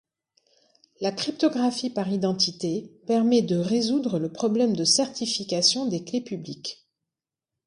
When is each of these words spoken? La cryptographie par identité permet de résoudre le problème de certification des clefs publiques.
La 0.99 1.11
cryptographie 1.11 1.91
par 1.91 2.09
identité 2.11 2.91
permet 3.05 3.43
de 3.43 3.57
résoudre 3.57 4.17
le 4.17 4.33
problème 4.33 4.75
de 4.75 4.83
certification 4.83 5.85
des 5.85 6.03
clefs 6.03 6.23
publiques. 6.23 6.87